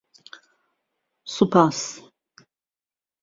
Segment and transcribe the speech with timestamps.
[1.33, 1.77] سوپاس!